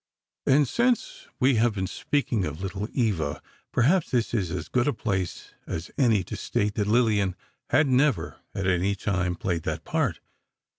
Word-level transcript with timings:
And 0.47 0.67
since 0.67 1.27
we 1.39 1.57
have 1.61 1.75
been 1.75 1.85
speaking 1.85 2.43
of 2.43 2.59
"Little 2.59 2.87
Eva," 2.91 3.39
perhaps 3.71 4.09
this 4.09 4.33
is 4.33 4.49
as 4.49 4.67
good 4.67 4.87
a 4.87 4.93
place 4.93 5.53
as 5.67 5.91
any 5.95 6.23
to 6.23 6.35
state 6.35 6.73
that 6.73 6.87
Lillian 6.87 7.35
had 7.69 7.85
never, 7.85 8.37
at 8.55 8.65
any 8.65 8.95
time, 8.95 9.35
played 9.35 9.61
that 9.61 9.83
part. 9.83 10.19